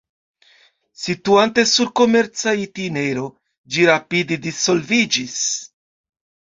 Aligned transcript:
Situante 1.01 1.65
sur 1.73 1.91
komerca 2.01 2.55
itinero 2.63 3.29
ĝi 3.77 3.87
rapide 3.93 4.43
disvolviĝis. 4.49 5.41